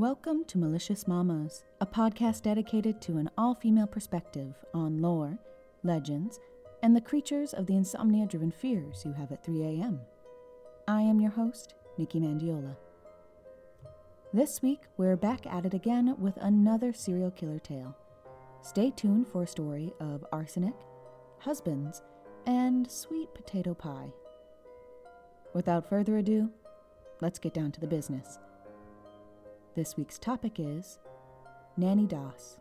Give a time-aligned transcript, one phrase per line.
[0.00, 5.38] Welcome to Malicious Mamas, a podcast dedicated to an all female perspective on lore,
[5.82, 6.40] legends,
[6.82, 10.00] and the creatures of the insomnia driven fears you have at 3 a.m.
[10.88, 12.78] I am your host, Nikki Mandiola.
[14.32, 17.94] This week, we're back at it again with another serial killer tale.
[18.62, 20.76] Stay tuned for a story of arsenic,
[21.40, 22.00] husbands,
[22.46, 24.14] and sweet potato pie.
[25.52, 26.48] Without further ado,
[27.20, 28.38] let's get down to the business.
[29.76, 30.98] This week's topic is
[31.76, 32.58] Nanny Doss.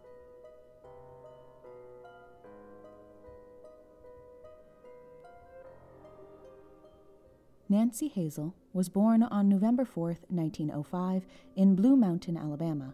[7.67, 12.93] Nancy Hazle was born on November 4, 1905, in Blue Mountain, Alabama.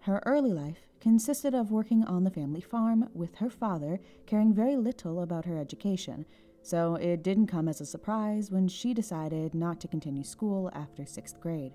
[0.00, 4.76] Her early life consisted of working on the family farm, with her father caring very
[4.76, 6.24] little about her education,
[6.62, 11.04] so it didn't come as a surprise when she decided not to continue school after
[11.04, 11.74] sixth grade.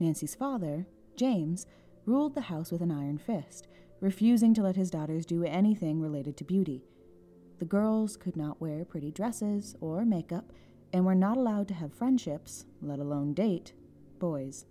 [0.00, 1.66] Nancy's father, James,
[2.06, 3.68] ruled the house with an iron fist,
[4.00, 6.84] refusing to let his daughters do anything related to beauty.
[7.58, 10.52] The girls could not wear pretty dresses or makeup
[10.92, 13.72] and were not allowed to have friendships, let alone date,
[14.18, 14.64] boys.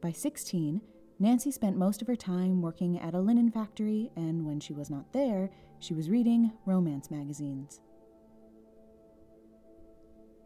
[0.00, 0.80] By 16,
[1.18, 4.90] Nancy spent most of her time working at a linen factory, and when she was
[4.90, 7.80] not there, she was reading romance magazines.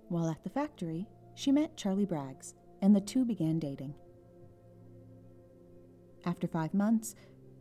[0.09, 1.07] While at the factory,
[1.39, 3.95] she met Charlie Braggs, and the two began dating.
[6.25, 7.15] After five months,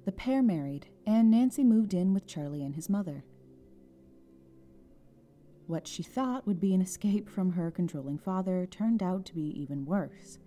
[0.03, 3.23] the pair married, and Nancy moved in with Charlie and his mother.
[5.67, 9.53] What she thought would be an escape from her controlling father turned out to be
[9.61, 10.39] even worse.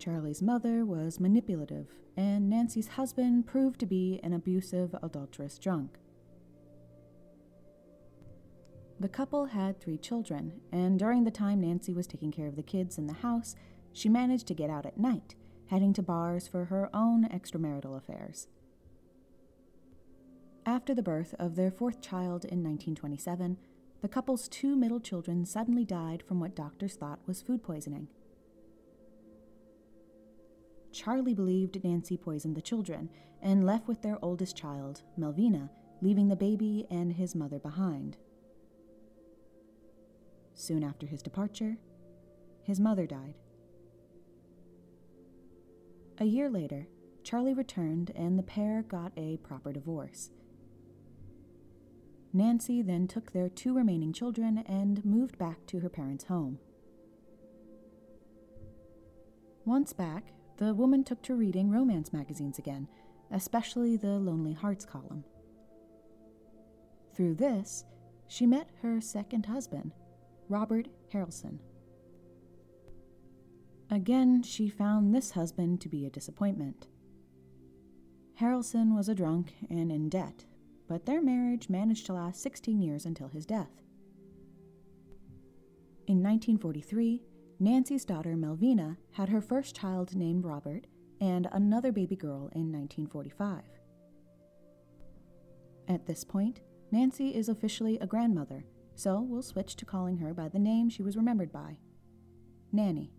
[0.00, 5.96] Charlie's mother was manipulative, and Nancy's husband proved to be an abusive, adulterous drunk.
[9.00, 12.62] The couple had three children, and during the time Nancy was taking care of the
[12.62, 13.56] kids in the house,
[13.92, 15.34] she managed to get out at night,
[15.66, 18.48] heading to bars for her own extramarital affairs.
[20.66, 23.58] After the birth of their fourth child in 1927,
[24.00, 28.08] the couple's two middle children suddenly died from what doctors thought was food poisoning.
[30.92, 33.10] Charlie believed Nancy poisoned the children
[33.42, 35.70] and left with their oldest child, Melvina,
[36.00, 38.16] leaving the baby and his mother behind.
[40.54, 41.76] Soon after his departure,
[42.62, 43.34] his mother died.
[46.18, 46.86] A year later,
[47.24, 50.30] Charlie returned and the pair got a proper divorce.
[52.32, 56.58] Nancy then took their two remaining children and moved back to her parents' home.
[59.64, 62.86] Once back, the woman took to reading romance magazines again,
[63.30, 65.24] especially the Lonely Hearts column.
[67.14, 67.84] Through this,
[68.28, 69.92] she met her second husband,
[70.48, 71.58] Robert Harrelson.
[73.90, 76.86] Again, she found this husband to be a disappointment.
[78.40, 80.44] Harrelson was a drunk and in debt,
[80.88, 83.82] but their marriage managed to last 16 years until his death.
[86.06, 87.22] In 1943,
[87.60, 90.86] Nancy's daughter Melvina had her first child named Robert
[91.20, 93.62] and another baby girl in 1945.
[95.88, 100.48] At this point, Nancy is officially a grandmother so we'll switch to calling her by
[100.48, 101.76] the name she was remembered by
[102.72, 103.12] Nanny.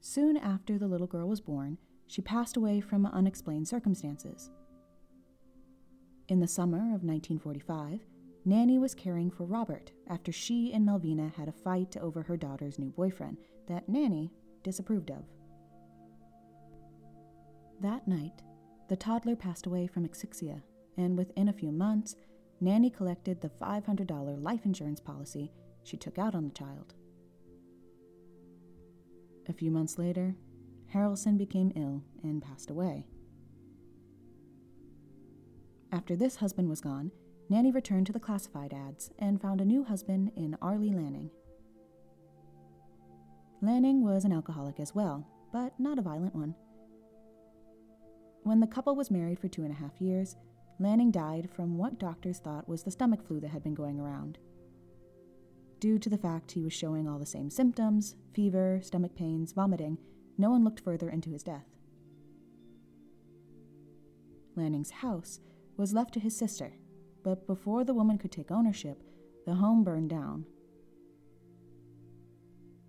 [0.00, 4.50] Soon after the little girl was born, she passed away from unexplained circumstances.
[6.28, 8.00] In the summer of 1945,
[8.44, 12.78] Nanny was caring for Robert after she and Melvina had a fight over her daughter's
[12.78, 14.30] new boyfriend that Nanny
[14.62, 15.24] disapproved of.
[17.80, 18.42] That night,
[18.88, 20.62] the toddler passed away from asphyxia,
[20.96, 22.14] and within a few months,
[22.60, 25.52] Nanny collected the $500 life insurance policy
[25.82, 26.94] she took out on the child.
[29.48, 30.34] A few months later,
[30.92, 33.06] Harrelson became ill and passed away.
[35.92, 37.12] After this husband was gone,
[37.48, 41.30] Nanny returned to the classified ads and found a new husband in Arlie Lanning.
[43.62, 46.54] Lanning was an alcoholic as well, but not a violent one.
[48.42, 50.36] When the couple was married for two and a half years,
[50.78, 54.38] Lanning died from what doctors thought was the stomach flu that had been going around.
[55.80, 59.98] Due to the fact he was showing all the same symptoms fever, stomach pains, vomiting
[60.38, 61.66] no one looked further into his death.
[64.54, 65.40] Lanning's house
[65.76, 66.72] was left to his sister,
[67.22, 69.02] but before the woman could take ownership,
[69.46, 70.44] the home burned down.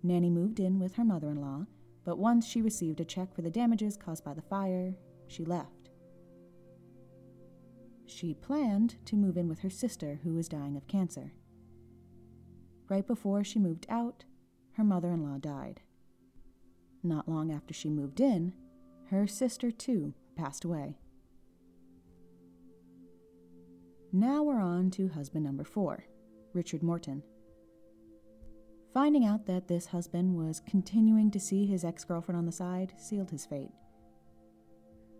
[0.02, 1.66] Nanny moved in with her mother in law,
[2.04, 4.94] but once she received a check for the damages caused by the fire,
[5.26, 5.77] she left.
[8.08, 11.32] She planned to move in with her sister, who was dying of cancer.
[12.88, 14.24] right before she moved out,
[14.72, 15.82] her mother in law died.
[17.02, 18.54] Not long after she moved in,
[19.10, 20.96] her sister too passed away.
[24.10, 26.04] Now we're on to husband number four,
[26.54, 27.22] Richard Morton.
[28.94, 32.94] Finding out that this husband was continuing to see his ex girlfriend on the side
[32.96, 33.70] sealed his fate.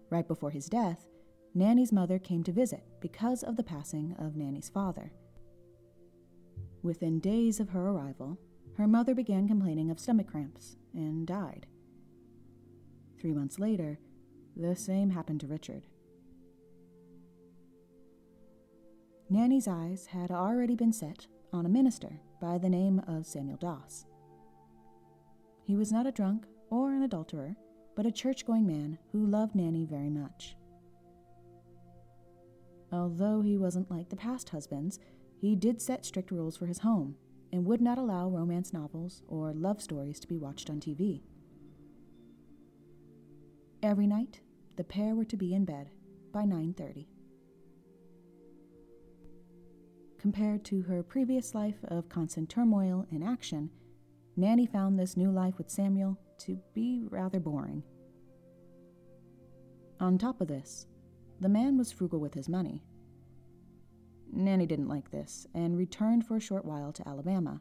[0.08, 1.06] Right before his death,
[1.58, 5.10] Nanny's mother came to visit because of the passing of Nanny's father.
[6.84, 8.38] Within days of her arrival,
[8.76, 11.66] her mother began complaining of stomach cramps and died.
[13.20, 13.98] Three months later,
[14.56, 15.88] the same happened to Richard.
[19.28, 24.06] Nanny's eyes had already been set on a minister by the name of Samuel Doss.
[25.64, 27.56] He was not a drunk or an adulterer,
[27.96, 30.54] but a church going man who loved Nanny very much.
[32.90, 34.98] Although he wasn't like the past husbands,
[35.36, 37.16] he did set strict rules for his home
[37.52, 41.22] and would not allow romance novels or love stories to be watched on TV.
[43.82, 44.40] Every night,
[44.76, 45.90] the pair were to be in bed
[46.32, 47.06] by 9:30.
[50.18, 53.70] Compared to her previous life of constant turmoil and action,
[54.36, 57.82] Nanny found this new life with Samuel to be rather boring.
[60.00, 60.86] On top of this,
[61.40, 62.82] the man was frugal with his money.
[64.32, 67.60] Nanny didn't like this and returned for a short while to Alabama.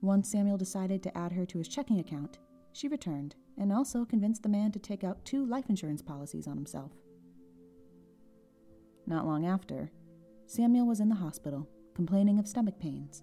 [0.00, 2.38] Once Samuel decided to add her to his checking account,
[2.72, 6.56] she returned and also convinced the man to take out two life insurance policies on
[6.56, 6.92] himself.
[9.06, 9.90] Not long after,
[10.46, 13.22] Samuel was in the hospital, complaining of stomach pains.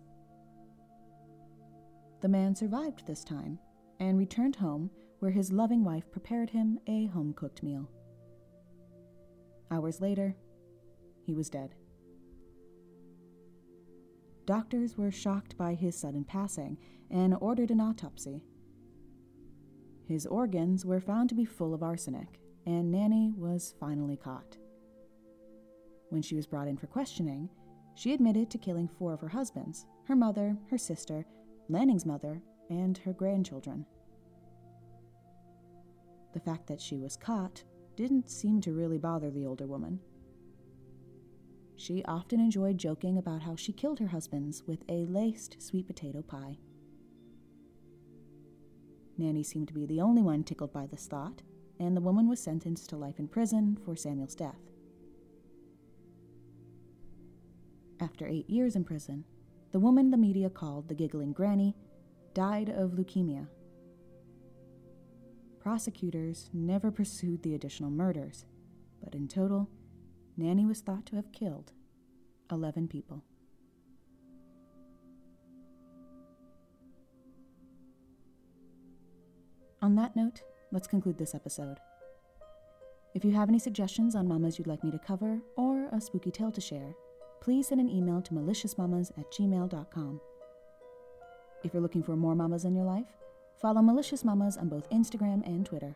[2.21, 3.59] The man survived this time
[3.99, 4.89] and returned home
[5.19, 7.89] where his loving wife prepared him a home cooked meal.
[9.71, 10.35] Hours later,
[11.23, 11.75] he was dead.
[14.45, 16.77] Doctors were shocked by his sudden passing
[17.09, 18.43] and ordered an autopsy.
[20.05, 24.57] His organs were found to be full of arsenic, and Nanny was finally caught.
[26.09, 27.49] When she was brought in for questioning,
[27.95, 31.25] she admitted to killing four of her husbands her mother, her sister,
[31.69, 33.85] Lanning's mother, and her grandchildren.
[36.33, 37.63] The fact that she was caught
[37.95, 39.99] didn't seem to really bother the older woman.
[41.75, 46.21] She often enjoyed joking about how she killed her husbands with a laced sweet potato
[46.21, 46.57] pie.
[49.17, 51.41] Nanny seemed to be the only one tickled by this thought,
[51.79, 54.59] and the woman was sentenced to life in prison for Samuel's death.
[57.99, 59.25] After eight years in prison,
[59.71, 61.75] the woman the media called the Giggling Granny
[62.33, 63.47] died of leukemia.
[65.61, 68.45] Prosecutors never pursued the additional murders,
[69.03, 69.69] but in total,
[70.35, 71.71] Nanny was thought to have killed
[72.51, 73.23] 11 people.
[79.83, 80.41] On that note,
[80.71, 81.77] let's conclude this episode.
[83.13, 86.31] If you have any suggestions on mamas you'd like me to cover or a spooky
[86.31, 86.95] tale to share,
[87.39, 90.21] please send an email to maliciousmamas at gmail.com.
[91.63, 93.05] If you're looking for more mamas in your life,
[93.61, 95.95] follow Malicious Mamas on both Instagram and Twitter.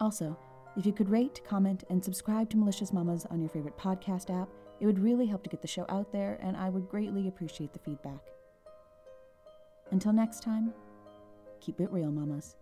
[0.00, 0.36] Also,
[0.76, 4.48] if you could rate, comment, and subscribe to Malicious Mamas on your favorite podcast app,
[4.80, 7.72] it would really help to get the show out there, and I would greatly appreciate
[7.72, 8.20] the feedback.
[9.90, 10.74] Until next time,
[11.60, 12.56] keep it real, mamas.